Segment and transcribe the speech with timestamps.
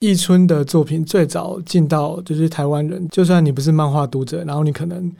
[0.00, 5.12] 易春的作品最早进到就是台湾人，就算你不是漫画读者，然后你可能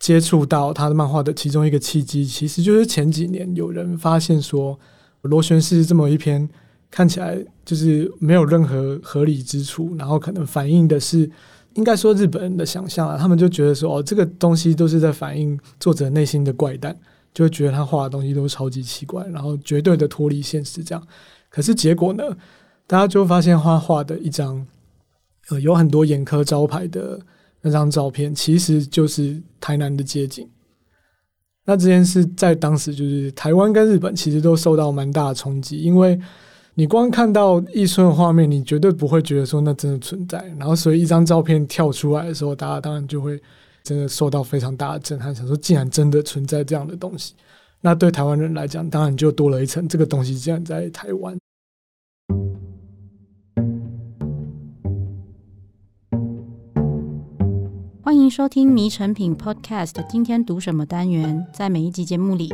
[0.00, 4.78] 接触到他的漫画的其中一个契机，其实就是前几年有人发现说，
[5.22, 6.48] 螺旋式这么一篇
[6.90, 11.30] 看起来就是没有任何合理之处，然后可能反映的是。
[11.74, 16.96] 应该说日本人的想象啊，他们就觉得说哦，这个东西都是在反映作者内心的怪诞，
[17.32, 21.06] 就会觉得他画的东西都超级奇怪，然后绝对的脱离现实这样。
[21.48, 22.24] 可是结果呢，
[22.88, 24.66] 大家就发现他画的一张
[25.50, 27.20] 呃有很多眼科招牌的
[27.60, 30.48] 那张照片，其实就是台南的街景。
[31.64, 36.18] 那这件事在当时就是台湾跟日本其实都受到蛮大的冲击，因为。
[36.74, 40.38] 你光看到易春的画面，你绝对不会觉得说那真的存在。
[40.56, 43.42] 然后，所以一张照片跳出来的时候，大家当然就会
[43.82, 47.34] 真的受到非常大的震撼，想说竟然真的存在这样的东西。
[47.80, 51.36] 那对台湾人来讲，当然就多了一层，这个东西竟然在台湾。
[58.08, 61.46] 欢迎收听《迷成品 Podcast》，今天读什么单元？
[61.52, 62.50] 在每一集节目里，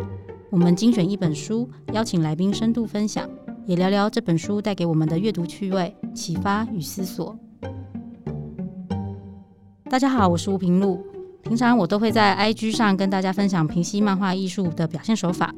[0.50, 3.30] 我们精选一本书，邀请来宾深度分享。
[3.64, 7.38] 也聊聊这本书带给我们的阅读趣味、启发与思索。
[9.88, 11.06] 大家好，我是吴平路。
[11.44, 15.55] 平常我都会在 IG 上跟大家分享平西漫画艺术的表现手法。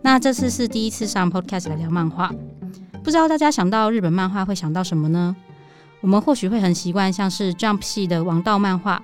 [0.00, 2.32] 那这次是第一次上 Podcast 来聊漫画，
[3.04, 5.36] 不知道大家想到日本漫画会想到什么呢？
[6.00, 9.02] 我们或许会很习惯像是 Jump 系的王道漫画，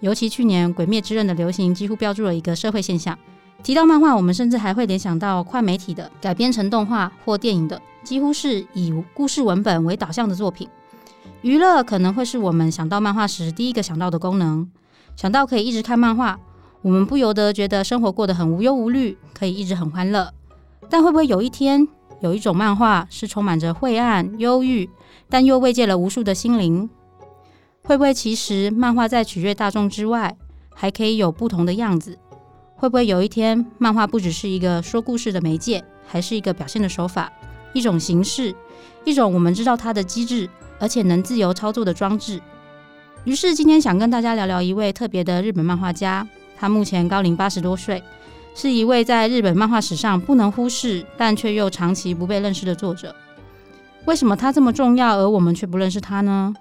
[0.00, 3.16] 尤其去年《鬼灭之刃》的流行，几乎标注了一个社会现象。
[3.62, 10.66] 提到漫画，我们甚至还会联想到快媒体的改编成动画或电影的，几乎是以故事文本为导向的作品。
[11.42, 14.66] 娱乐可能会是我们想到漫画时第一个想到的功能，
[15.16, 16.38] 想到可以一直看漫画，
[16.80, 20.32] 我们不由得觉得生活过得很无忧无虑，可以一直很欢乐。
[20.88, 21.86] 但会不会有一天，
[22.20, 24.88] 有一种漫画是充满着晦暗、忧郁，
[25.28, 26.88] 但又慰藉了无数的心灵？
[27.82, 30.36] 会不会其实漫画在取悦大众之外，
[30.74, 32.18] 还可以有不同的样子？
[32.76, 37.30] 会不会有一天，漫画不只是一个说故事的媒介，还是一个表现的手法，
[37.72, 38.54] 一种形式，
[39.04, 40.48] 一种我们知道它的机制，
[40.78, 42.40] 而且能自由操作的装置？
[43.24, 46.26] 于是今天想跟大家聊聊一位特别的日本漫画家，
[46.56, 48.02] 他目前高龄八十多岁，
[48.54, 53.14] 是一位在日本漫画史上不能忽视，但却又长期不被认识的作者。
[54.06, 56.54] 为什么他这么重要，而我们却不认识他呢？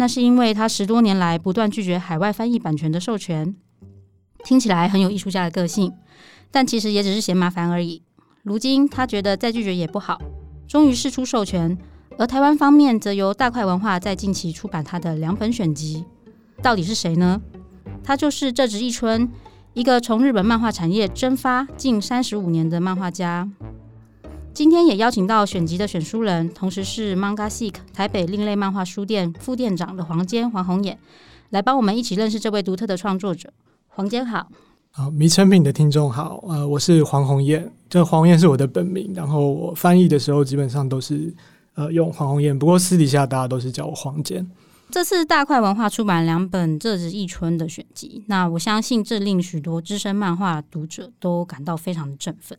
[0.00, 3.54] 那是因为他十多年来不断拒绝海外翻译版权的授权。
[4.44, 5.92] 听起来很有艺术家的个性，
[6.52, 8.02] 但其实也只是嫌麻烦而已。
[8.44, 10.20] 如今他觉得再拒绝也不好，
[10.68, 11.76] 终于试出授权。
[12.16, 16.04] 而台湾方面则由大块文化在近期出版他的两本选集。
[16.62, 17.40] 到底是谁呢？
[18.04, 19.28] 他就是这直一春，
[19.74, 23.48] 一个从日本漫画产业蒸发近三十五年的漫画家。
[24.58, 30.98] 今天也邀请到选集的选书人，同时是 Manga-seek 台北另类漫画书店副店长的黄坚黄宏彦，
[31.50, 33.52] 来帮我们一起认识这位独特的创作者。
[33.86, 34.48] 黄坚好，
[34.90, 41.32] 好，迷成品的听众好，呃，我是黄宏彦，这黄宏彦是我的本名，然后我翻译的时候基本上都是
[41.74, 44.44] 呃用黄宏彦，不过私底下大家都是叫我黄坚。
[44.90, 52.58] 这次大块文化出版两本这直一春的选集，那我相信这令许多资深漫画读者都感到非常的振奋。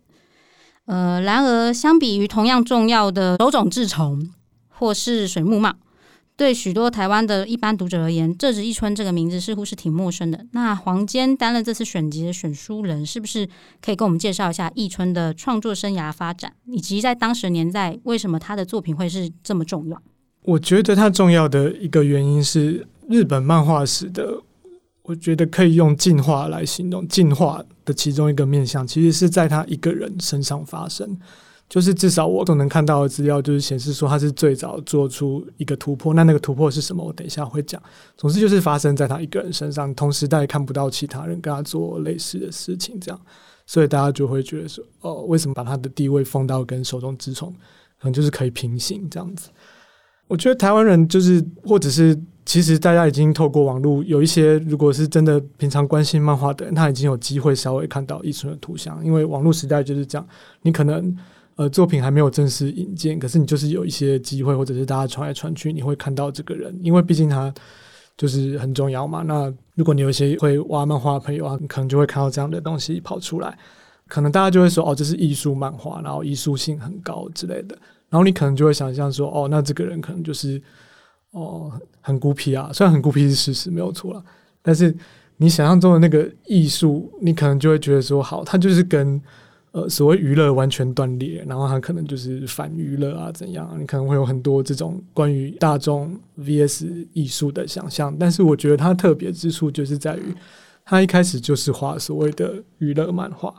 [0.90, 4.28] 呃，然而相比于同样重要的手冢治虫
[4.70, 5.72] 或是水木茂。
[6.36, 10.44] 对许多台湾的一般读者而言，这直一春这个名字似乎是挺陌生的。
[10.54, 13.48] 那黄坚担任这次选集的选书人，是不是
[13.82, 20.02] 可以跟我们介绍一下一春的创作生涯发展，以及在当时年代为什么他的作品会是这么重要？
[20.44, 24.42] 我觉得他重要的一个原因是日本漫画史的，
[25.10, 31.18] 我觉得可以用进化来形容，进化的其中一个面向，其实是在他一个人身上发生。
[31.68, 36.14] 就是至少我都能看到的资料，就是显示说他是最早做出一个突破。
[36.14, 37.04] 那那个突破是什么？
[37.04, 37.82] 我等一下会讲。
[38.18, 43.20] 总之就是发生在他一个人身上，同时代看不到其他人跟他做类似的事情，这样，
[43.66, 47.52] 所以大家就会觉得说，哦，为什么把他的地位放到跟手中之虫，
[48.00, 49.50] 可能就是可以平行这样子。
[50.30, 60.26] 我觉得台湾人就是，或者是其实大家已经透过网络，有一些如果是真的平常关心漫画的人，他已经有机会稍微看到一春的图像，因为网络时代就是这样，
[60.62, 61.14] 你可能。
[61.56, 67.54] 呃，作品还没有正式引荐，可是你就是有一些机会，或者是大家传来传去，你会看到这个人，因为毕竟他
[68.16, 69.24] 就是很重要嘛。
[69.24, 73.58] 那如果你有一些会挖漫画的朋友啊，可能就会看到这样的东西跑出来，
[74.08, 77.78] 可能大家就会说，哦，这是艺术漫画，然后艺术性很高之类的。
[78.10, 80.62] 然后你可能就会想象说，哦，那这个人可能就是
[81.32, 81.72] 哦
[82.02, 84.24] 很孤僻啊，虽然很孤僻是事实，没有错啦，
[84.62, 84.96] 但是
[85.38, 89.22] 你想象中的那个艺术，你可能就会觉得说，好，他就是跟。
[89.72, 93.72] 呃所谓娱乐完全断裂，然后他可能就是反娱乐啊怎样？
[93.80, 98.18] 你可能会有很多这种关于大众 VS 艺术的想象。
[98.18, 100.34] 但是我觉得它特别之处就是在于，
[100.84, 103.54] 它一开始就是画所谓的娱乐漫画。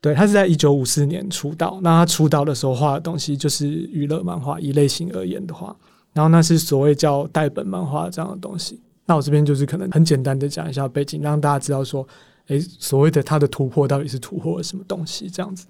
[0.00, 1.80] 对，他是在一九五四年出道。
[1.82, 5.76] 那他出道的时候画的东西就是娱乐漫画，以类型而言的话，
[6.12, 8.80] 然后那是所谓叫代本漫画这样的东西。
[9.06, 12.06] 那我这边就是可能很简单的讲一下背景，让大家知道说，
[12.46, 15.28] 诶，所谓的他的突破到底是突破了什么东西？
[15.28, 15.66] 这样子。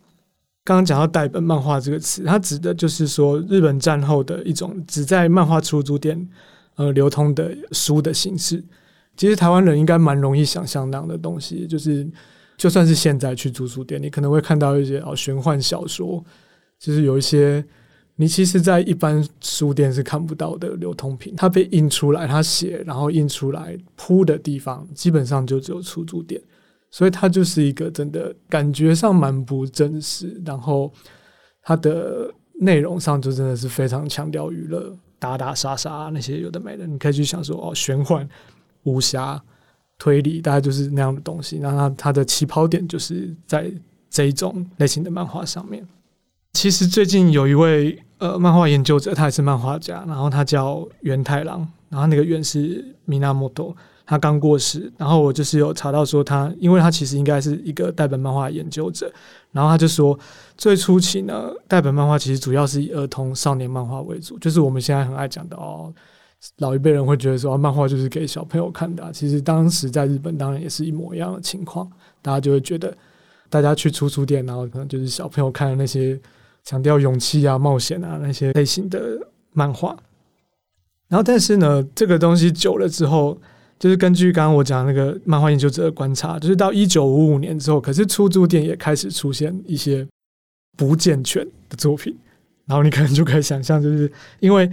[0.63, 6.29] 刚刚讲到代本漫画这个词，它指的就是说日本战后的一种只在漫画出租店
[6.75, 8.63] 呃流通的书的形式。
[9.17, 12.07] 其实台湾人应该蛮容易想象那样的东西，就是。
[12.59, 16.23] 就算是现在去租书店，你可能会看到一些哦玄幻小说，
[16.79, 17.65] 就是有一些
[18.17, 26.43] 你其实，在一般书店是看不到的流通品，它被印出来，它写然后印出来铺的地方，基本上就只有出租店，
[26.91, 30.93] 所以它就是一个真的感觉上蛮不真实，然后
[31.63, 32.29] 它的
[32.61, 38.29] 内容上就真的是非常强调娱乐，打打杀杀那些有的没的，你可以去想说哦玄幻
[38.83, 39.41] 武侠。
[39.99, 43.71] 推理大概就是那样的东西，那它它的起跑点就是在
[44.09, 45.87] 这一种类型的漫画上面。
[46.53, 59.13] 其实最近有一位呃漫画研究者，他也是漫画家，然后他叫源太郎，然后那个源是米纳莫多他刚过世，然后我就是有查到说他，因为他其实应该是一个代本漫画研究者，
[59.53, 60.19] 然后他就说
[60.57, 65.93] 最初期呢，代本漫画其实主要是以儿童少年漫画为主，就是我们现在很爱讲的哦。
[66.59, 69.13] 老一辈人会觉得说，漫画就是给小朋友看的。
[69.13, 71.91] 其实当时在日本，当然也是一模一样的情况。
[72.23, 72.97] 大家就会觉得，
[73.51, 76.19] 大家去出租店，然后可能就是小朋友看的那些
[76.63, 79.19] 强调勇气啊、冒险啊那些类型的
[79.53, 79.97] 漫画。
[81.09, 83.37] 然后，但是呢，这个东西久了之后，
[83.77, 90.07] 就是根据刚刚我讲那个漫画研究者的观察，就是到一九五五年之后，可是出租店也开始出现一些
[90.77, 92.17] 不健全的作品。
[92.67, 94.71] 然后你可能就可以想象，就是因为。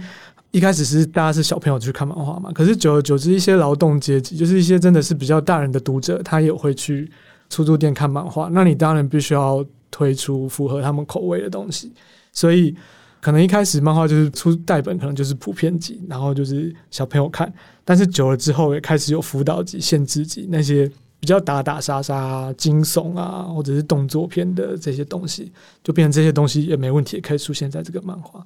[0.56, 7.10] 一开始是大家是小朋友去看漫画嘛，可是久而久之，一些劳动阶级，就是一些真的是比较大人的读者，他也会去
[7.50, 8.48] 出租店看漫画。
[8.50, 11.92] 那你当然必须要推出符合他们口味的东西，
[12.32, 12.74] 所以
[13.20, 17.52] 可能一开始漫画就是出代本，可能就是普遍级，然后就是小朋友看。
[17.84, 25.52] 但是久了之后，也开始有辅导级、限制级那些比较打打杀杀、惊悚啊，或者是动作片的这些东西，
[25.84, 28.42] 就变成这些东西也没问题，也可以出现在这个漫画。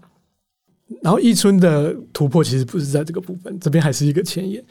[1.02, 4.62] 然后一村的突破其实不是在这个部分，这边还是一个前沿，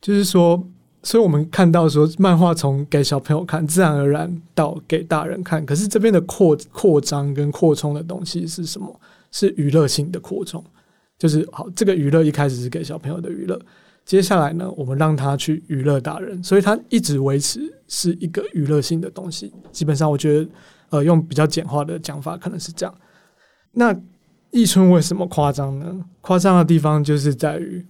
[0.00, 0.62] 就是说，
[1.02, 9.00] 所以我们看到说，漫画从给小朋友看，自然而然到给大人看，可是这边的扩扩张跟扩充的东西是什么？
[9.32, 10.62] 是娱乐性的扩充，
[11.18, 13.58] 就是好，这个娱乐一开始是给小朋友的娱乐，
[14.04, 19.52] 接下来呢，我们让他去娱乐大人，所以他一直维持是一个娱乐性的东西。
[19.72, 20.48] 基本上，我觉得，
[20.90, 22.94] 呃，用比较简化的讲法，可能是这样。
[23.72, 23.98] 那。
[24.54, 26.04] 易春为什么夸张呢？
[26.20, 27.84] 夸张的地方就是在于，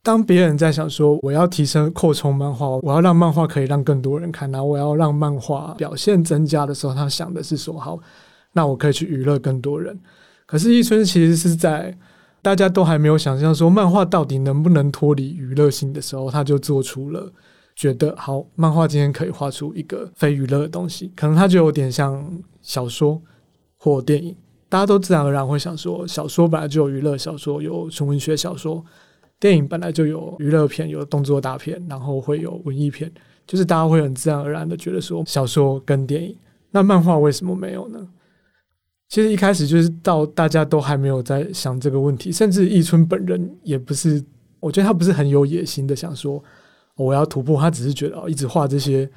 [0.00, 7.98] 当别人在想说我要提升扩充漫画，我要让漫画可以让更多人看，然后我要让漫画表现增加的时候，他想的是说好，
[8.52, 9.98] 那我可以去娱乐更多人。
[10.46, 11.92] 可是易春其实是在
[12.40, 17.32] 大家都还没有想象说漫画到底能不能脱离娱乐性的时候，他就做出了
[17.74, 22.24] 觉得好，漫画今天可以画出一个非娱乐的东西，可能它就有点像
[22.62, 23.20] 小说
[23.76, 24.36] 或电影。
[24.74, 28.82] 大家都自然而然会想说，小说本来就有娱乐小说，有纯文学小说；
[29.38, 33.08] 电影本来就有娱乐片，有动作大片，然后会有文艺片。
[33.46, 36.36] 就是大家会很自然而然的觉得说，小说跟电影，
[36.72, 38.04] 那漫画为什么没有呢？
[39.08, 44.20] 其实一开始就是到大家都还没有在想这个问题，甚至易春本人也不是，
[44.58, 46.42] 我觉得他不是很有野心的想说
[46.96, 49.08] 我要突破，他只是觉得哦，一直画这些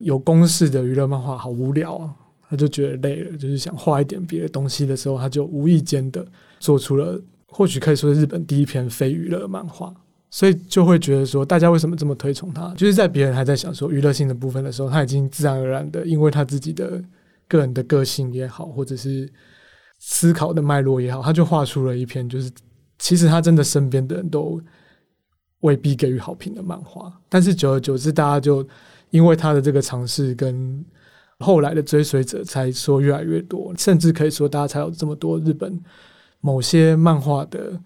[0.00, 2.14] 有公式的娱乐漫画好无聊啊。
[2.50, 6.26] 他就觉得累了，就是想画一点别的东西的时候，他就无意间的
[6.58, 9.94] 做出了或许可以说是日本第一篇非娱乐漫画，
[10.30, 12.72] 所以就会觉得说，大家为什么这么推崇他？
[12.74, 17.02] 就是在别人还在想说娱乐性的部分的时候，他已经自然而然的，因为他自己的
[17.46, 19.30] 个人的个性也好，或者是
[19.98, 22.50] 思考的脉络也好，他就画出了一篇，就是
[22.98, 24.58] 其实他真的身边的人都
[25.60, 28.66] 未必给予好评的漫画，但是久而久之，大家就
[29.10, 30.82] 因为他的这个尝试跟。
[31.40, 35.80] 后来的追随者才说越来越多，甚至可以说大家才有这么多日本
[36.40, 37.80] 某些漫画的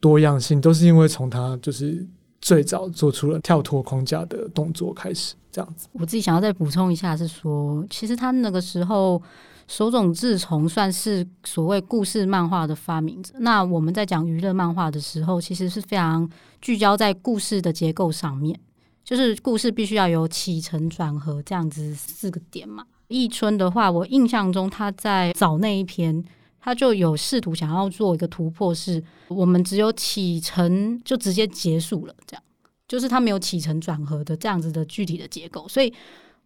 [0.00, 2.06] 多样性，都是因为从他就是
[2.40, 5.88] 最早做出了跳脱框架的动作开始这样子。
[5.92, 9.20] 我自己想要再补充一下，是说其实他那个时候
[9.68, 13.34] 手冢治虫算是所谓故事漫画的发明者。
[13.40, 16.28] 那我们在讲娱乐漫画的时候，其实是非常
[16.60, 18.58] 聚焦在故事的结构上面。
[19.06, 26.24] 就是故事必须要有起承转合这样子四个点嘛，亦村的话，我印象中他在早那一篇，
[26.58, 32.42] 他就有试图想要做一个突破，是我们只有起承就直接结束了，这样
[32.88, 35.68] 就是他没有起承转合的这样子的具体的结构。
[35.68, 35.94] 所以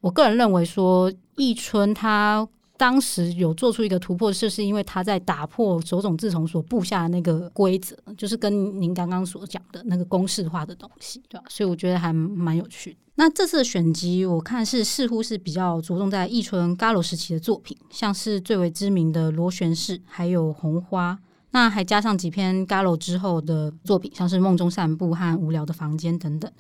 [0.03, 2.47] 我个人认为说，亦村他。
[2.81, 11.45] 当时有做出一个突破，就是因为他在打破手塚治虫所布下的那个规则，就是跟您刚刚所讲的那个公式化的东西，对吧？
[11.51, 12.97] 所以我觉得还蛮有趣的。
[13.17, 21.13] 那这次的选集，我看是似乎是比较着重在亦村 Garo 时期的作品，像是最为知名的《螺旋式》，还有《红花》，
[21.51, 26.51] 那还加上几篇 Garo 之后的作品，像是《梦中散步》和《无聊的房间》等等。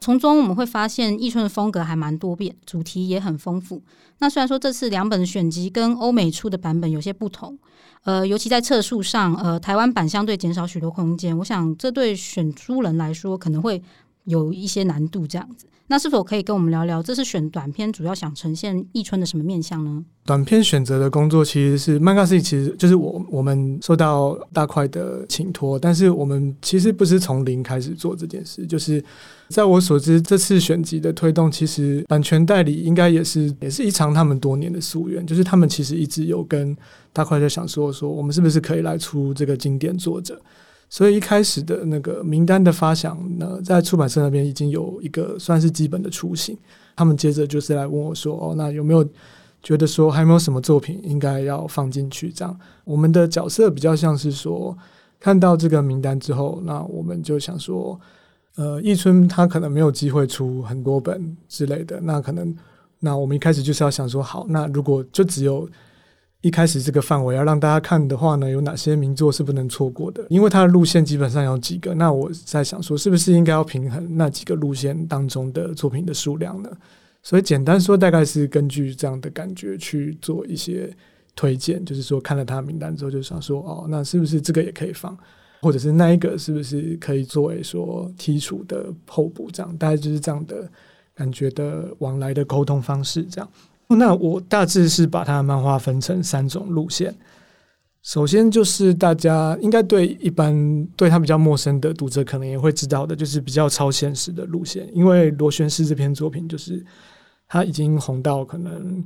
[0.00, 3.82] 从中我们会发现，易村的风格还蛮多变，主题也很丰富。
[4.18, 7.58] 那虽然说这次两本选集跟欧美出的版本有些不同，
[8.04, 11.36] 呃，尤其在册数上，呃，台湾版相对减少许多空间。
[11.38, 13.82] 我想这对选书人来说可能会
[14.24, 15.66] 有一些难度，这样子。
[15.88, 20.04] 那是否可以跟我们聊聊，这次选短片主要想呈现易春的什么面向呢？
[20.24, 28.66] 短片选择的工作其实是漫画师，其实就是我我们受到大块的请托，但是我们其实不是从零开始做这件事。
[28.66, 29.02] 就是
[29.48, 36.76] 在我所知，这次选集的推动，其实版权代理应该也是也是一场他们多年的夙愿，就是他们其实一直有跟
[37.12, 40.40] 大块在想说说，我们是不是可以来出这个经典作者。
[40.88, 46.56] 所以一开始的那个名单的发想呢，在出版社那边已经有一个算是基本的雏形。
[46.94, 49.04] 他们接着就是来问我说：“哦，那有没有
[49.62, 54.76] 觉得说还没有什么作品应该要放进去？”这样，我们的角色比较像是说，
[55.18, 58.00] 看到这个名单之后，那我们就想说，
[58.54, 62.56] 呃，亦村他可能没有机会出很多本之类的，那可能，
[63.00, 65.68] 那我们一开始就是要想说，好，那如果就只有。
[66.42, 70.24] 一开始这个范围要让大家看的话呢，有哪些名作是不能错过的？
[70.28, 76.70] 因为它的路线基本上有几个，那我在想说，是不是应该要平衡那几个路线当中的作品的数量呢？
[77.22, 80.94] 所以简单说，大概是根据这样的感觉去做一些
[81.34, 85.18] 推荐，就是说看了他的名单之后，就想说，哦，那是不是这个也可以放，
[85.62, 89.50] 或者是那一个是不是可以作为说剔除的候补？
[89.50, 90.70] 这样大概就是这样的
[91.14, 93.50] 感觉的往来的沟通方式，这样。
[93.88, 97.14] 那我大致是把他的漫画分成三种路线。
[98.02, 104.88] 首先就是大家应该对一般对他比较陌生的读者可能也会知道的，就是比较超现实的路线。
[104.94, 106.84] 因为《螺旋式》这篇作品，就是
[107.48, 109.04] 他已经红到可能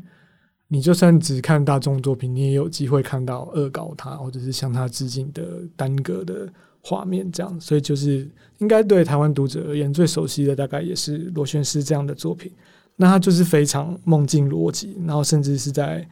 [0.68, 5.42] 你就算只看大众作品，你也有机会看到恶搞他或者是向他致敬的
[5.76, 6.46] 单个的
[6.82, 7.58] 画面，这样。
[7.58, 12.52] 所以就是应该对台湾读者而言最熟悉的，大概也是《螺旋式》这样的作品。
[13.00, 16.06] 那他就是非常梦境逻辑，然后甚至是在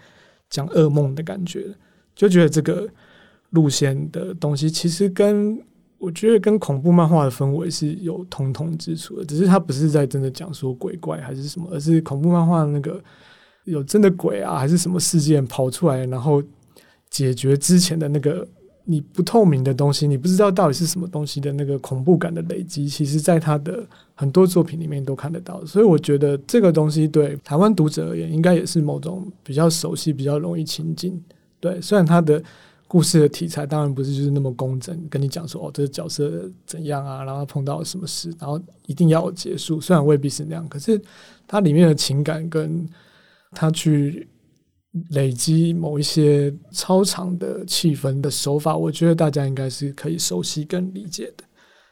[0.49, 1.66] 讲噩梦的感觉，
[2.14, 2.88] 就觉得这个
[3.50, 5.62] 路线的东西其实跟
[5.99, 12.99] 我觉得跟恐怖漫画的氛围是有同通之处的，只是他不是在真的讲说鬼怪还是什么，而是恐怖漫画那个
[13.64, 16.42] 有真的鬼啊，还是什么事件跑出来，然后
[17.11, 18.49] 解决之前的那个。
[18.90, 25.62] 你不透明的东西，你不知道到底是什么东西的那个恐怖感的累积，其实在他的很多作品里面都看得到。
[25.66, 31.23] 所以我觉得这个东西对台湾读者而言，应该也是某种比较熟悉、比较容易亲近。
[31.61, 32.42] 对，虽然他的
[32.87, 39.78] 故事的题材当然不是就是那么工整，跟你讲说哦，这个角色怎样啊，然后碰到了什么事，然后一定要结束。
[39.83, 40.99] 虽然未必是那样，可是
[41.47, 42.88] 它里面的情感跟
[43.50, 44.26] 他去。
[45.10, 51.44] 累积某一些超长的气氛的手法，我觉得大家应该是可以熟悉跟理解的。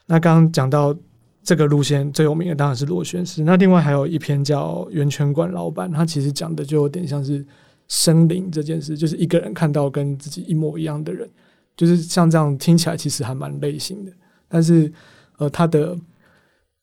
[0.06, 0.96] 那刚刚讲到
[1.42, 7.44] 这个路线最有名的当然是螺旋式，那另外还有一篇叫《圆圈馆老板》，他其实讲的就有点像是
[7.88, 11.28] 生灵这件事，就是一个人看到跟自己一模一样的人，
[11.76, 14.12] 就是像这样听起来其实还蛮类型的，
[14.48, 14.92] 但是
[15.38, 15.96] 呃，他的。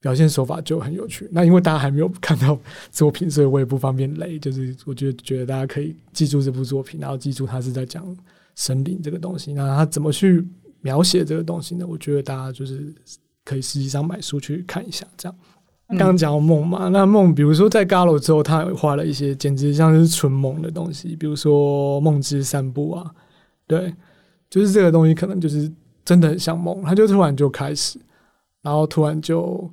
[0.03, 1.29] 表现手法就很有趣。
[1.31, 2.60] 那因为大家还没有看到
[2.91, 4.38] 作品，所以我也不方便雷。
[4.38, 8.05] 就是我觉得觉得大家可以记住这部作品，然后记住他是在讲
[8.53, 9.53] 神灵这个东西。
[9.53, 10.45] 那他怎么去
[10.81, 11.88] 描写这个东西呢？
[11.88, 12.93] 我觉得大家就是
[13.45, 15.07] 可以实际上买书去看一下。
[15.15, 15.36] 这样
[15.88, 23.10] 刚刚讲到梦嘛，那梦比如说在 Galo 之后，他也画了一些简直像是纯梦的东西，比如说梦之散步啊，
[23.65, 23.95] 对，
[24.50, 25.72] 就是这个东西可能就是
[26.03, 27.98] 真的很像梦，他就突然就开始，
[28.62, 29.72] 然后突然就。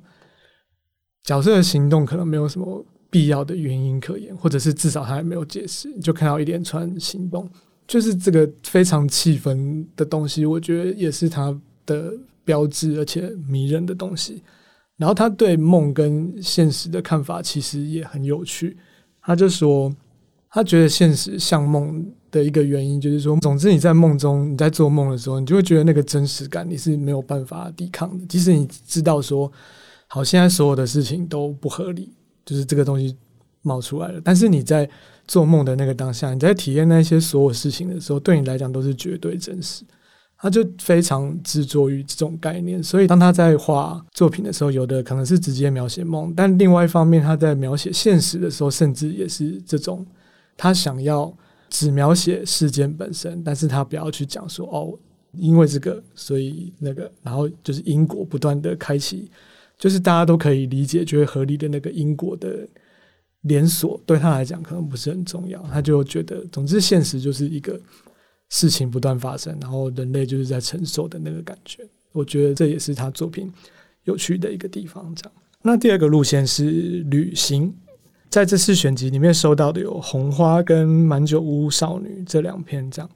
[1.23, 7.47] 角色的行动可能没有什么必要的原因可言，或者是至少他还没有解释，就看到一连串行动，
[7.85, 12.11] 就是这个非常气氛的东西，我觉得也是他的
[12.43, 14.41] 标志，而且迷人的东西。
[14.97, 18.77] 然后他对梦跟现实的看法其实也很有趣，
[19.21, 19.93] 他就说
[20.49, 29.51] 他觉得现实像梦的一个原因，就是说，总之你在梦中，你在做梦的时候，你就会觉得那个真实感你是没有办法抵抗的，即使你知道说。
[30.13, 32.11] 好，现在所有的事情都不合理，
[32.43, 33.15] 就是这个东西
[33.61, 34.19] 冒出来了。
[34.21, 34.87] 但是你在
[35.25, 39.85] 做梦的那个当下，你在体验那些所有事情的时候，对你来讲都是绝对真实。
[40.37, 50.05] 他就非常执着于这种概念，所以当他在画作品的时候，有的可能是直接描写梦，但另外一方面，他在描写现实的时候，甚至也是这种，
[50.57, 51.33] 他想要
[51.69, 54.99] 只描写事件本身，但是他不要去讲说哦，
[55.37, 59.31] 因为这个，所以那个，然后就是因果不断的开启，
[59.81, 62.65] 就是大家都可以理解、觉得合理的那个因果的
[63.41, 67.77] 连锁，对他来讲可能不是很重要，他就觉得，总之现实就是一个。
[68.53, 73.49] 事情不断发生，然后人类就是在承受的那个感觉，我觉得这也是他作品
[74.03, 75.09] 有趣的一个地方。
[75.15, 76.65] 这样，那第二个路线是
[77.09, 77.73] 旅行，
[78.29, 82.91] 在这次选集里面收到的有《红花》跟《满酒屋少女》这两篇。
[82.91, 83.09] 这样，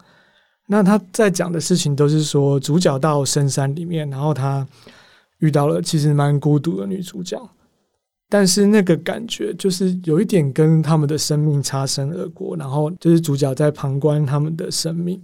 [0.68, 4.66] 那他在讲的事情都是说，主角到深山里面，然后他
[5.40, 7.42] 遇到了其实蛮孤独的女主角。
[8.28, 15.22] 但是那个感觉就是有一点跟他们的生命擦身而过，然后就是主角在旁观他们的生命，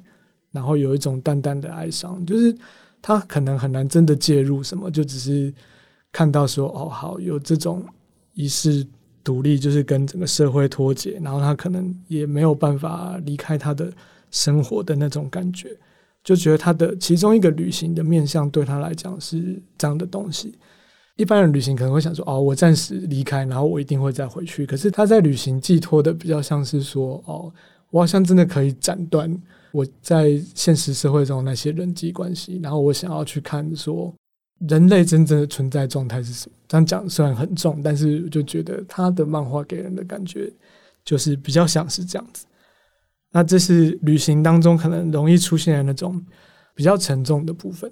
[0.52, 2.56] 然后有一种淡淡的哀伤，就是
[3.02, 5.52] 他可能很难真的介入什么，就只是
[6.12, 7.84] 看到说哦，好，有这种
[8.34, 8.86] 遗世
[9.24, 13.92] 独立，就是跟整个社会脱节，然后他可能也没有办法离开他的
[14.30, 15.76] 生活的那种感觉，
[16.24, 20.54] 就觉得他的其中一个旅行的面向对他来讲是这样的东西。
[21.18, 27.52] 一般人旅行可能会想说：“哦，我暂时离开，然后我一定会再回去。”可是他在旅行寄托的比较像是说：“哦，
[27.92, 29.32] 我好像真的可以斩断
[29.72, 34.12] 我在现实社会中那些人际关系，然后我想要去看说
[34.68, 40.52] 人类真正的存在状态是什么。”这样讲虽然很重，但是我就觉得他的漫画给人的感觉
[41.04, 42.46] 就是比较像是这样子。
[43.32, 46.22] 那这是旅行当中可能容易出现的那种
[46.76, 47.92] 比较沉重的部分。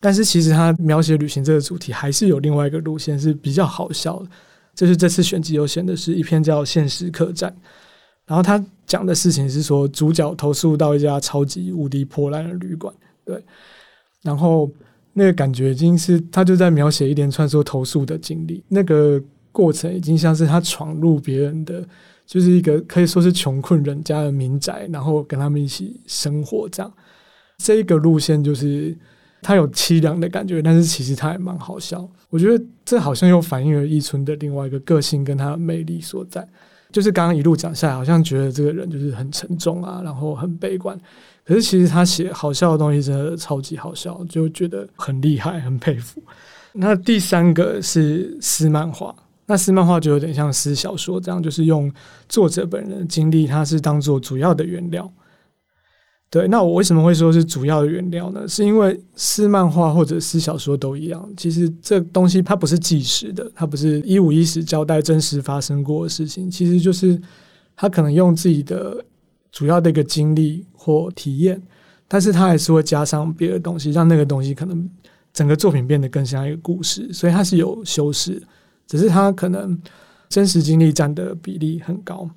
[0.00, 4.30] 但是其实他描写旅行这个主题，还是有另外一个路线是比较好笑的。
[4.74, 7.50] 就是这次选集有选的是一篇叫《现实客栈》，
[8.24, 13.44] 然后他讲的事情是说，主角投诉到一家超级无敌破烂的旅馆，对，
[14.22, 14.70] 然后
[15.12, 19.22] 那个感觉已经是他就在描写一连串说投诉的经历，那个
[19.52, 21.86] 过程已经像是他闯入别人的，
[22.30, 26.92] 就是一个可以说是穷困人家的民宅，然后跟他们一起生活这样。
[27.58, 28.96] 这一个路线就是。
[29.42, 32.06] 他有凄凉的感觉，但是其实他还蛮好笑。
[32.28, 36.46] 我觉得这好像又反映了一村的另外一个个性跟他的魅力所在。
[36.92, 40.94] 就是刚刚一路讲下来，好像觉得这个人就是很沉重啊，然后很悲观。
[41.42, 46.22] 可是其实他写好笑的东西真的超级好笑，就觉得很厉害，很佩服。
[46.74, 49.16] 那第三个是私漫画，
[49.50, 51.92] 那私漫画就有点像私小说这样，就是用
[52.28, 55.12] 作者本人的经历，他是当做主要的原料。
[56.30, 58.46] 对，那我为什么会说是主要的原料呢？
[58.46, 67.20] 是因为私漫画或者私小说都一样，其实这东西它不是纪实的，它不是一五一十交代真实发生过的事情，其实就是
[67.74, 69.04] 他可能用自己的
[69.50, 71.60] 主要的一个经历或体验，
[72.06, 74.88] 但是他还是会加上别的东西，让那个东西可能
[75.32, 78.40] 整个作品变得更像一个故事，所以它是有修饰，
[78.90, 79.80] 只是他可能
[80.28, 82.28] 真实经历占的比例很高。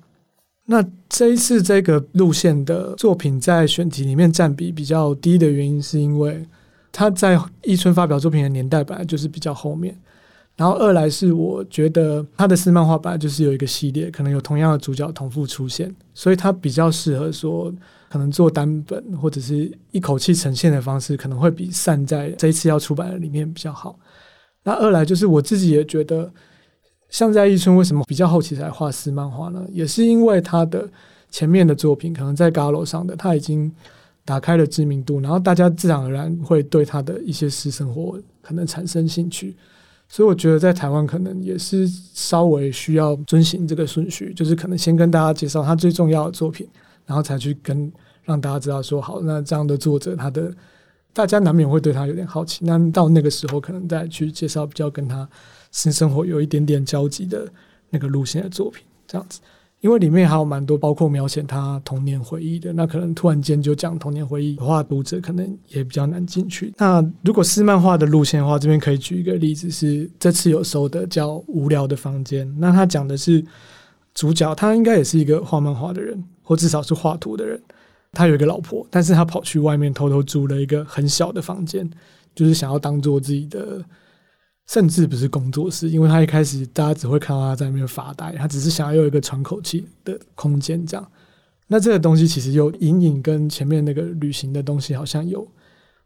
[0.66, 6.46] 那这一次这个路线的作品在选题里面占比比较低的原因，是因为
[6.92, 9.98] 他在一村发表作品的年代本来就是比较后面，
[10.56, 17.74] 然后二来是我觉得他的私漫画本来就是有一个系列，可能有同样的主角同步出现，所以他比较适合说
[18.08, 23.98] 可能做单本或者是一口气呈现的方式，可能会比散在这一次要出版的里面比较好。
[24.64, 26.30] 那二来就是我自己也觉得。
[27.10, 29.64] 像在一村为什么比较后期才画私漫画呢？
[29.70, 30.88] 也是因为他的
[31.30, 33.70] 前面的作品可能在高楼上的他已经
[34.24, 39.54] 打开了知名度，然后大家自然而然会对他的一些私生活可能产生兴趣，
[40.08, 46.66] 所以我觉得在台湾可能也是稍微需要遵循这个顺序，就是可能先跟大家介绍他最重要的作品，
[47.06, 47.92] 然后才去跟
[48.24, 50.52] 让大家知道说好，那这样的作者他的
[51.14, 55.26] 大家难免会对他有点好奇，那到那个时候可能再去介绍比较跟他。
[55.76, 57.48] 新生活有一点点交集的
[57.90, 59.40] 那个路线的作品，这样子，
[59.80, 62.72] 因为里面还有蛮多，包括描写他童年回忆的。
[62.72, 66.72] 那可能突然间就讲童年回忆的话，读者可能也比较难进去。
[66.76, 72.46] 那如果是漫画的路线的话，这边可以举一个例子，是这次有收的叫《无聊的房间》。
[72.56, 73.44] 那他讲的是
[74.14, 77.60] 主角，他应该也是一个画漫画的人，或至少是画图的人。
[78.14, 81.90] 他有一个老婆，但是他跑去外面偷偷租了一个很小的房间，
[82.34, 83.84] 就是想要当做自己的。
[84.66, 91.06] 甚至不是工作室，因为他一开始大家只会看到他在那边发呆，他只是想要有一个喘口气的空间，这样。
[91.66, 95.46] 那这个东西其实又隐隐跟前面那个旅行的东西好像有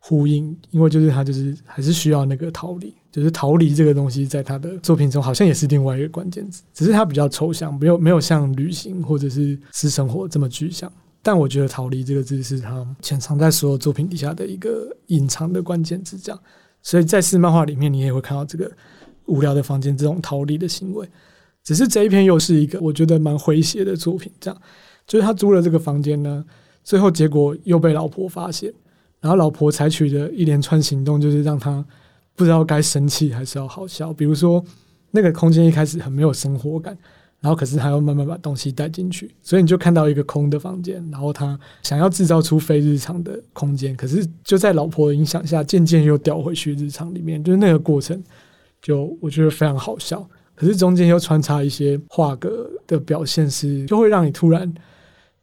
[0.01, 10.93] 呼应，因为就是他就是还是需要那个逃离，就是逃离这个东西，在他的作品中好像也是另外一个关键词，只是他比较抽象，没有没有像旅行或者是私生活这么具象。
[11.23, 16.41] 但我觉得“逃离”这个字是他潜藏在所有作品底下的一个隐藏的关键词，这样。
[16.83, 18.71] 所以在四漫画里面，你也会看到这个
[19.27, 21.09] 无聊的房间这种逃离的行为。
[21.63, 24.63] 只是这一篇又是一个我觉得蛮诙谐的作品，这样。
[25.07, 26.45] 就是他租了这个房间呢，
[26.85, 28.73] 最后结果又被老婆发现。
[29.21, 31.85] 然后老婆采取的一连串行动，就是让他
[32.37, 34.13] 不知道该生气还是要好笑。
[34.13, 34.65] 比如说，
[35.11, 36.97] 那个空间一开始很没有生活感，
[37.41, 41.07] 然后可是他又慢慢把东西带进去，所以你就看到一个空的房间。
[41.11, 47.43] 然后他想要制造出非日常的空间，可是就在老婆的影响下，渐渐又掉回去日常里面。
[47.43, 48.23] 就是那个过程，
[48.83, 50.29] 就我觉得非常好笑。
[50.55, 54.73] 可是中间又穿插一些画格的表现，是就会让你突然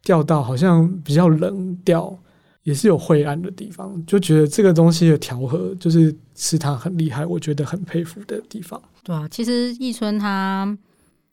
[0.03, 2.17] 掉到好像比较冷调。
[2.63, 8.81] 也是有晦暗的地方，就觉得这个东西的调和，就是是他很厉害，我觉得很佩服的地方。
[9.03, 10.75] 对啊，其实易春他，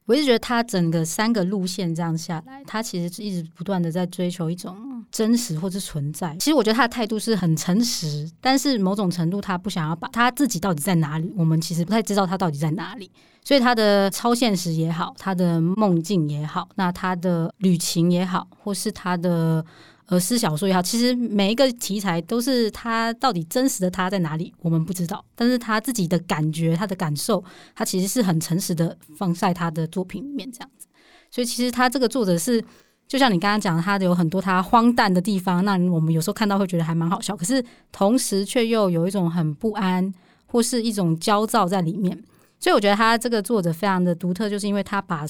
[0.07, 6.37] 我一直觉得他整个三个路线这样下来，他其实是一直不断的在追求一种真实或是存在。
[6.39, 13.11] 其实我觉得他的态度是很诚实，但是某种程度他不想要把他自己到底在哪里，我们其实不太知道他到底在哪里。
[13.45, 19.65] 所以他的超现实也好，他的梦境也好，那他的旅行也好，或是他的。
[20.13, 25.25] 而诗小说也好，其实每一个题材都是他到底真实的他在哪里，我们不知道。
[25.35, 27.43] 但是他自己的感觉、他的感受，
[27.75, 30.87] 他其实是很诚实的放在他的作品里面这样子。
[31.31, 32.63] 所以其实他这个作者是，
[33.09, 40.13] 就像你刚刚讲，他有很多他荒诞的地方，那我们有时候看到会觉得还蛮好笑，可是同时却又有一种很不安
[40.45, 42.23] 或是一种焦躁在里面。
[42.61, 45.25] 所以我觉得他这个作者非常的独特，就是因为他把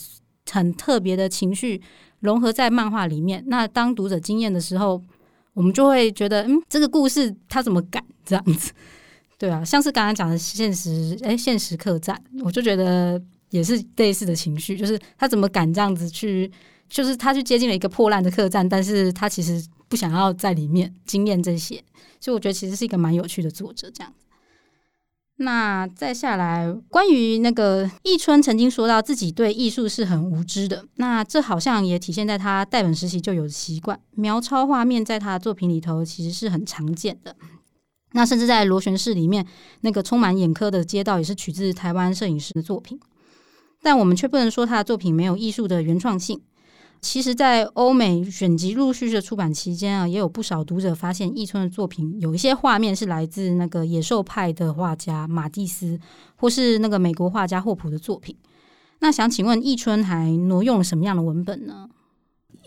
[0.50, 1.80] 很特别的情绪。
[2.22, 5.00] 融合在漫画里面，那当读者惊艳的时候，
[5.52, 8.72] 我们就会觉得，嗯，这个故事他怎么敢这样子？
[9.36, 16.50] 对啊，像是刚刚讲的现实，诶，现实客栈，我就觉得也是类似的情绪，就是他怎么敢这样子去，
[16.88, 21.82] 就是他去接近了一个破烂的客栈，但是他其实不想要在里面惊艳这些，
[22.20, 24.12] 所以我觉得其实是一个蛮有趣的作者这样。
[25.42, 37.34] 那再下来，关于那个易春曾经说到自己对艺术是很无知的，那这好像也体现在他代本时期就有的习惯，描抄画面在他的作品里头其实是很常见的。
[38.12, 39.44] 那甚至在螺旋式里面，
[39.80, 43.00] 那个充满眼科的街道也是取自台湾摄影师的作品，
[43.82, 46.40] 但我们却不能说他的作品没有艺术的原创性。
[47.02, 55.98] 其实，在欧美选集陆续的出版期间啊，也有不少读者发现，易春的作品有一些画面是来自那个野兽派的画家马蒂斯，
[56.36, 58.36] 或是那个美国画家霍普的作品。
[59.00, 61.88] 那想请问，易春还挪用了什么样的文本呢？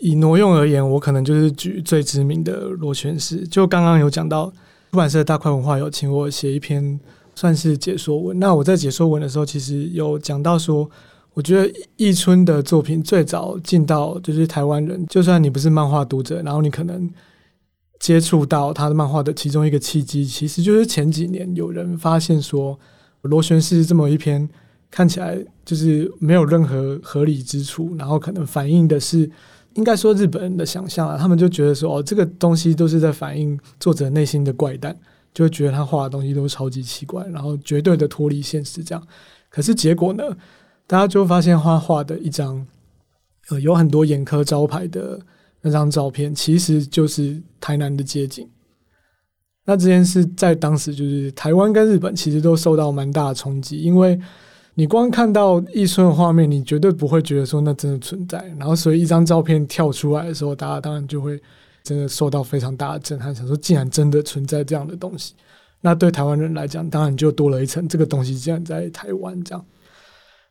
[0.00, 3.48] 以挪用而言，我可能就是举最知名的螺旋式。
[3.48, 4.52] 就刚刚有讲到，
[4.90, 7.00] 出版社大块文化有请我写一篇
[7.34, 8.38] 算是解说文。
[8.38, 10.90] 那我在解说文的时候，其实有讲到说。
[11.36, 17.10] 我觉得易春的作品最早进到就是台湾人，就算你不是漫画读者，然后你可能
[18.00, 22.78] 接触到他的漫画的其中一个契机，其实就是前几年有人发现说，
[23.20, 24.48] 螺旋式这么一篇
[24.90, 29.30] 看起来就是没有任何合理之处，然后可能反映的是
[29.74, 34.98] 应该说日本人的想象啊，他们就觉得说哦，这个东西都是在反映作者内心的怪诞，
[35.34, 39.06] 就觉得他画的东西都超级奇怪，然后绝对的脱离现实这样。
[39.50, 40.24] 可是结果呢？
[40.86, 42.66] 大家就发现，他画的一张
[43.48, 45.20] 呃有很多眼科招牌的
[45.60, 48.48] 那张照片，其实就是台南的街景。
[49.64, 54.16] 那这件事在当时就是台湾跟日本其实都受到蛮大的冲击，因为
[54.74, 58.38] 你光看到易春的画面，你绝对不会觉得说那真的存在。
[58.56, 61.40] 然后，所以一张照片跳出来的时候，大家当然就会
[61.82, 65.34] 真的受到非常大的震撼，想说竟然真的存在这样的东西。
[65.80, 69.64] 那对台湾人来讲，当然就多了一层这个东西竟然在台湾这样。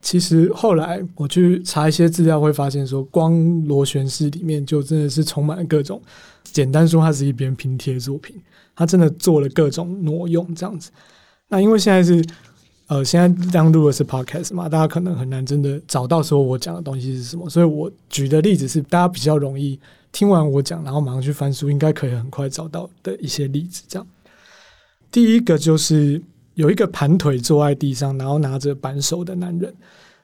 [0.05, 3.33] 其实后来我去查一些资料，会发现说，光
[3.65, 5.99] 螺旋式里面就真的是充满了各种。
[6.43, 8.39] 简单说，它是一篇拼贴作品，
[8.75, 10.91] 它真的做了各种挪用这样子。
[11.47, 12.23] 那因为现在是
[12.85, 19.79] 呃，现在当录的是 podcast 嘛，大家可能很难真的找到说我讲的东西是什么，所以我举的例子是大家比较容易
[20.11, 23.81] 听完我讲，然后马上去翻书，应该可以很快找到的一些例子。
[23.87, 24.07] 这样，
[25.09, 26.21] 第一个就是。
[26.55, 29.73] 有一个盘腿坐在地上，然后拿着扳手的男人，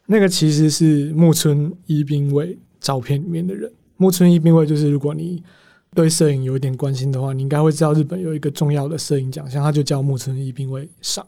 [0.05, 3.71] 那个其实是木村一兵卫照片里面的人。
[3.97, 5.43] 木村一兵卫就是，如果你
[5.93, 11.25] 对摄影有一点关心的话，你应该会知道日本有一个重要的摄影奖项，他就叫木村一兵卫赏，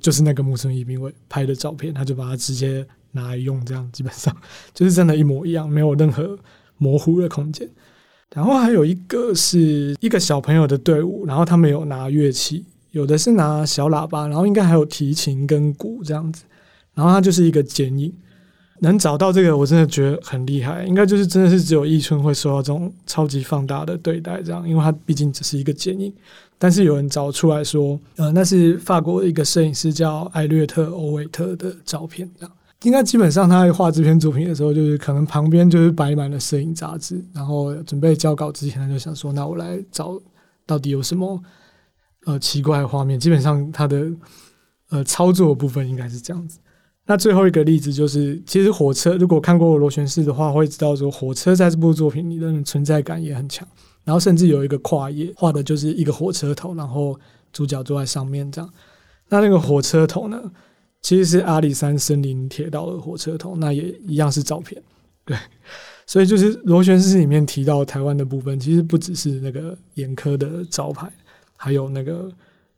[0.00, 4.36] 就是那个木村一兵卫拍的照片，他就把它直接拿来用，这样基本上
[4.74, 6.38] 就是真的，一模一样，没有任何
[6.76, 7.68] 模糊的空间。
[8.34, 16.44] 然后还有一个是一个小朋友的队伍，然后他们有拿乐器，有的是拿小喇叭，然后应该还有提琴跟鼓这样子。
[16.94, 18.12] 然后它就是一个剪影，
[18.80, 26.12] 能找到这个我真的觉得很厉害，应该就是真的是只有艺春会受到这种超级放大的对待这样，因为它毕竟只是一个剪影。
[26.58, 32.52] 但是有人找出来说，呃，那是法国的一个摄影师叫艾略特·欧维特的照片这样。
[32.82, 40.18] 应该基本上他在画这篇作品的时候，就是可能旁边就是摆满了摄影杂志，然后准备交稿之前，他就想说：“那我来找
[40.66, 41.40] 到底有什么
[42.26, 44.10] 呃奇怪的画面。”基本上它的
[44.90, 46.58] 呃操作的部分应该是这样子。
[47.06, 53.66] 那最后一个例子就是，其实火车如果看过螺旋式的话，会知道说火车在这部作品里的存在感也很强。
[54.04, 57.18] 然后甚至有一个跨页画的就是一个火车头，然后
[57.52, 58.70] 主角坐在上面这样。
[59.28, 60.40] 那那个火车头呢？
[61.02, 64.82] 其实是阿里山森林铁道的火车头，那也一样是照片，
[65.24, 65.34] 对，
[66.04, 71.10] 所以就是螺旋式里面提到台湾的部分，其实不只是那个眼科的招牌，
[71.62, 72.32] 还有那个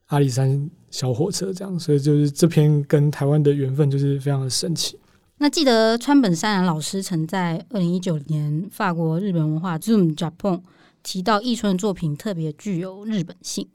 [0.07, 4.99] 阿里山小火车这样，所以就是这篇跟台湾的缘分就是非常的神奇。
[5.39, 10.61] 那记得川本山然老师曾在二零一九年法国日本文化 Zoom Japan
[11.05, 13.69] 提到，艺春的作品特别具有日本性。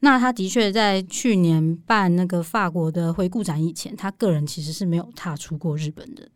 [0.00, 6.28] 那他的确在去年办那个法国的回顾展以前，他个人其实是没有踏出过日本的。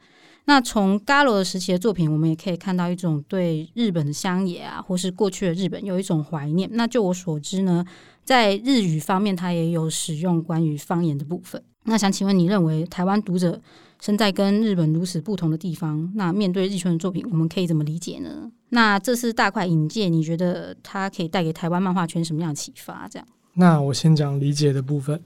[0.50, 6.68] 那从 Garo 的时期的作品，我们也可以看到一种对日本的乡野啊，或是过去的日本有一种怀念。
[6.72, 7.84] 那就我所知呢，
[8.24, 11.62] 在日语方面，他也有使用关于方言的部分。
[11.84, 13.62] 那想请问，你认为台湾读者
[14.00, 18.50] 身在跟日本如此不同的地方，那面对艺春的作品，我们可以怎么理解呢？
[18.70, 23.06] 那这次大块引介，你觉得它可以带给台湾漫画圈什么样的启发？
[23.08, 23.28] 这样？
[23.54, 25.22] 那我先讲理解的部分。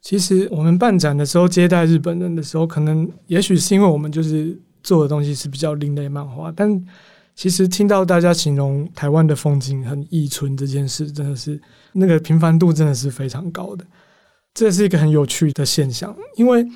[0.00, 6.84] 其实我们办展的时候接待日本人的时候，可能也许是因为我们就是做的东西是比较另类漫画，但
[7.34, 11.60] 其实听到大家形容台湾的风景很艺春这件事，真的是
[11.92, 13.84] 那个频繁度真的是非常高的。
[14.54, 16.66] 这是一个很有趣的现象，因为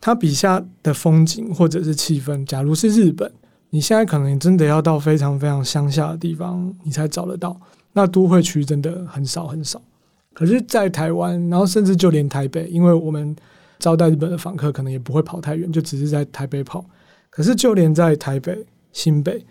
[0.00, 3.32] 他笔下的风景或者是气氛，假如是日本，
[3.70, 7.58] 你现在可能真的要到非常非常乡下的地方，你才找得到。
[7.94, 9.80] 那都会区真的很少很少。
[10.34, 13.36] 可是，在台湾，然后甚至就连台北，因为我们
[13.78, 16.84] 招待日本的访客，可能也不会跑太远，就只是在台北跑。
[17.32, 19.42] 可是，就连在台北、新北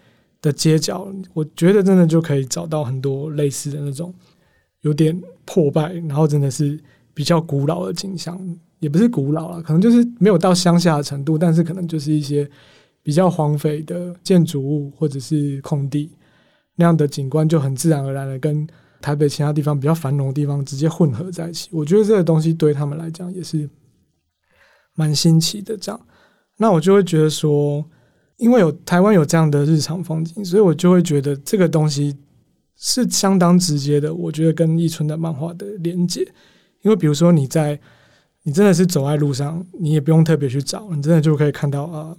[0.42, 4.14] 的街角，我觉得真的就可以找到很多类似的那种
[4.82, 6.80] 有点破败，然后真的是
[7.14, 8.40] 比较古老的景象，
[8.80, 12.48] 也不是古老了，可能就是没有到乡下的程度，但是可能就是一些
[13.02, 16.12] 比较荒废的建筑物或者是空地
[16.76, 18.68] 那样的景观，就很自然而然的跟。
[19.02, 23.68] 台北其他地方比较繁荣的地方直接混合在一起，我觉得这个东西对他们来讲也是
[24.94, 25.76] 蛮新奇的。
[25.76, 26.00] 这样，
[26.62, 27.84] 那我就会觉得说，
[28.38, 32.16] 因为有台湾有这样的日常风景，所以我就会觉得这个东西
[32.78, 34.14] 是相当直接的。
[34.14, 36.22] 我觉得跟一春的漫画的连接，
[36.84, 37.80] 因为比如说你在
[38.44, 42.16] 你真的是走在路上，你也不用特别去找，你真的就可以看到啊，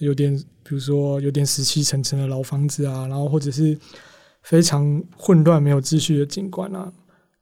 [0.00, 3.78] 有点比如说有点死气沉沉的老房子啊，然后或者是。
[4.48, 6.92] 非常混乱、没有秩序的景观啊，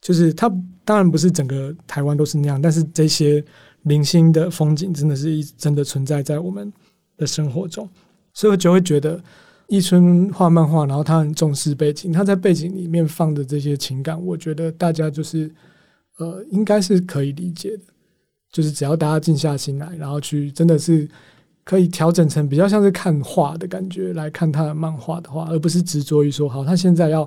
[0.01, 0.51] 就是它
[0.87, 3.45] 当然不是整个台湾都是那样，但是这些
[3.85, 6.71] 零星的风景真的是一真的存在在我们
[7.17, 7.89] 的生活中，
[8.35, 9.19] 所以我就会觉得
[9.69, 15.51] 一春画漫画，然后他很重视背景，他在背景里面放的这些情感，我觉得大家就是
[16.19, 17.85] 呃应该是可以理解的，
[18.53, 21.09] 就是只要大家静下心来，然后去真的是。
[21.67, 27.27] 可以调整成比较像是看画的感觉来看他的漫画的话，而不是执着于说好，他现在要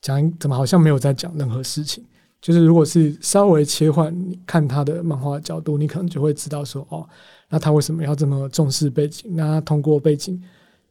[0.00, 2.04] 讲怎么好像没有在讲任何事情。
[2.44, 4.14] 就是如果是稍微切换
[4.46, 7.08] 看他的漫画角度，你可能就会知道说哦，
[7.48, 9.34] 那他为什么要这么重视背景？
[9.34, 10.38] 那他通过背景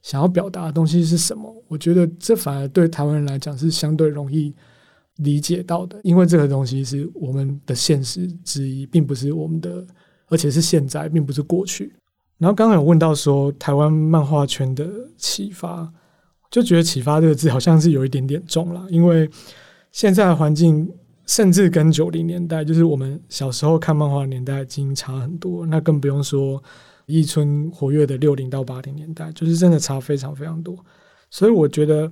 [0.02, 1.54] 想要表达的东西是什么？
[1.68, 4.52] 我觉得这反而对台湾人来讲是相对容易
[5.18, 9.86] 理解到的，因为这个东西是我们的现实之一，并不是我们的，
[10.26, 11.94] 而且是现在，并不是过去。
[12.38, 14.84] 然后刚刚有问到说台湾漫画圈的
[15.16, 15.88] 启发，
[16.50, 19.30] 就觉得“启发”这个字好像是有一点点重了，因为
[19.92, 20.90] 现在的环境
[21.26, 26.62] 甚至跟九零年代，就是我们小时候看漫画的年代已经差很多，那更不用说
[27.06, 30.76] 一春活跃的六零到八零年代，就是真的差非常非常多。
[31.30, 32.10] 所以我觉得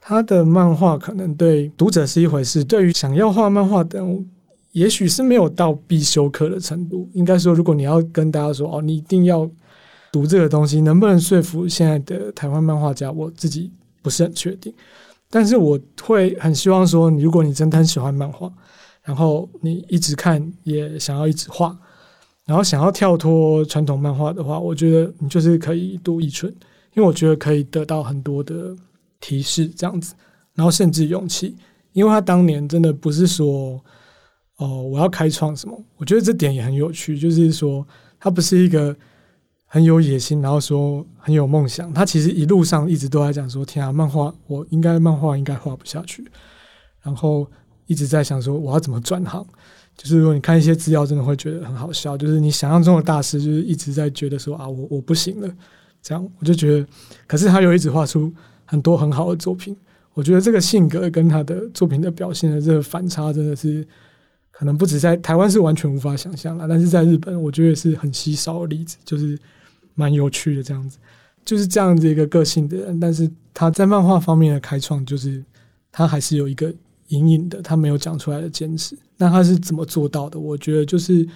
[0.00, 4.02] 他的漫画可能对读者是一回事，对于想要画漫画的。
[4.72, 7.08] 也许是没有到必修课的程度。
[7.14, 9.50] 应该说，如果你要跟大家说哦，你一定要
[10.12, 13.72] 读这个东西，能不能说服现在的台湾漫画家，我自己
[14.02, 14.72] 不是很确定。
[15.30, 18.50] 但是我会很希望说，如果你真的很喜欢漫画，
[19.02, 21.76] 然后你一直看，也想要一直画，
[22.46, 26.50] 然后想要跳脱传统漫画的话，我觉得你就是可以读一春，
[26.94, 28.74] 因为我觉得可以得到很多的
[29.20, 30.14] 提示，这样子。
[30.54, 31.56] 然后甚至勇气，
[31.92, 33.80] 因为他当年真的不是说
[34.56, 37.86] 哦我要开创什么，我觉得这点也很有趣，就是说
[38.18, 38.96] 他不是一个
[39.70, 46.26] 很有野心，然后说很有梦想，他其实一路上一直都在讲说天啊，漫画我应该漫画应该画不下去，
[47.02, 47.46] 然后
[47.86, 49.46] 一直在想说我要怎么转行。
[49.94, 52.16] 就是如果你看一些资料，真的会觉得很好笑。
[52.16, 55.50] 就是你想象中的大师，就是一直在觉得说啊，我我不行了，
[56.00, 56.86] 这样我就觉得。
[57.26, 58.32] 可是他又一直画出
[58.64, 59.76] 很多很好的作品。
[60.14, 63.86] 我觉得这个性格跟他的作品的表现的这个反差，真的是
[64.50, 69.38] 可能不止在台湾是完全无法想象了，但是在日本，我觉得是很稀少的例子，就是
[69.98, 70.98] 蛮有趣的这样子。
[71.44, 75.44] 就是这样子一个个性的人，但是他在漫画方面的开创，就是
[75.92, 76.72] 他还是有一个。
[77.08, 80.38] 隐隐的，他没有讲出来的坚持，那他是怎么做到的？
[80.38, 81.26] 我觉得就是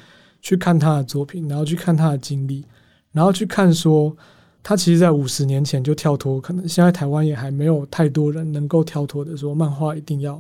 [0.43, 2.63] 去看他的作品，然后去看他的经历，
[3.11, 4.15] 然后去看说
[4.63, 10.39] 他其实，在五十年前就跳脱，可能现在台湾也还没有太多人能够跳脱的说，漫画一定要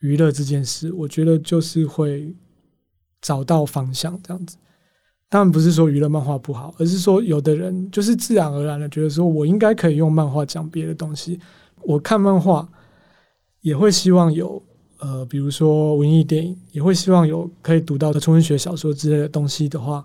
[0.00, 0.92] 娱乐这件事。
[0.92, 2.30] 我觉得就是会
[3.22, 4.58] 找到方向这样子。
[5.30, 11.40] 当然不是说娱乐漫画不好，而是说有的人就是自然而然的觉得说我应该可以用漫画讲别的东西。
[11.82, 12.68] 我看漫画。
[13.62, 14.62] 也会希望有
[15.00, 20.02] 呃，比如说文艺电影，也会希望有可以读到的纯文学小说之类的东西的话，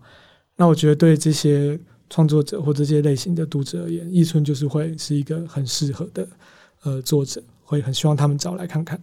[0.57, 6.27] 那我觉得对这些创作者或这些类型的读者而言，一村就是会是一个很适合的
[6.83, 9.01] 呃作者，会很希望他们找来看看。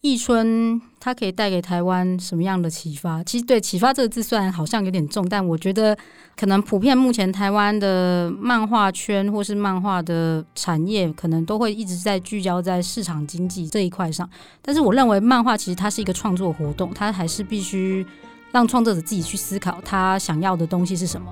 [0.00, 3.22] 亦村它可以带给台湾什么样的启发？
[3.24, 5.96] 其实对“启发”这个字虽然好像有点重，但我觉得
[6.36, 14.28] 可能普遍目前台湾的漫画圈或是漫画的产业，可能都会一直在聚焦在市场经济这一块上。
[14.62, 18.06] 但是我认为漫画其实它是一个创作活动，它还是必须
[18.52, 21.28] 让创作者自己去思考他想要的东西是什么。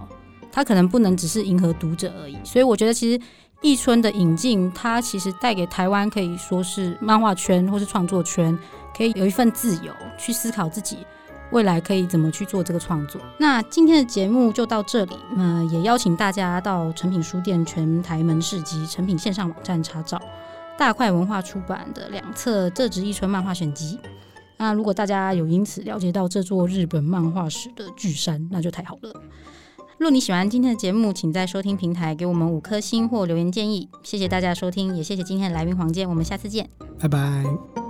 [0.50, 2.36] 他可能不能只是迎合读者而已。
[2.42, 3.20] 所以我觉得其实。
[3.62, 8.56] 亦村的引进，它其实带给台湾可以说是漫画圈或是创作圈，
[8.96, 10.98] 可以有一份自由去思考自己
[11.50, 13.20] 未来可以怎么去做这个创作。
[13.38, 20.20] 那今天的节目就到这里，那也邀请大家到诚品书店全台门市及诚品线上网站查找
[20.76, 23.98] 大块文化出版的两册《这职亦村漫画选集》。
[24.58, 29.12] 那如果大家有因此了解到这座日本漫画史的巨山，那就太好了。
[29.98, 33.88] 若你喜欢今天的节目，请在收听平台给我们五颗星或留言建议。
[34.02, 37.85] 谢谢大家收听，也谢谢今天的来宾黄健，我们下次见，拜拜。